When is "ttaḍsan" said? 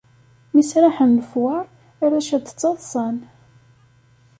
2.45-3.17